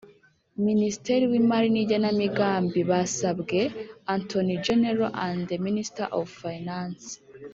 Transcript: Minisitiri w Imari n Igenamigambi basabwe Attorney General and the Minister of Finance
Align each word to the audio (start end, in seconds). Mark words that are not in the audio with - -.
Minisitiri 0.67 1.23
w 1.31 1.33
Imari 1.41 1.67
n 1.75 1.77
Igenamigambi 1.83 2.79
basabwe 2.89 3.59
Attorney 4.15 4.59
General 4.67 5.09
and 5.25 5.39
the 5.49 5.57
Minister 5.67 6.05
of 6.17 6.25
Finance 6.43 7.05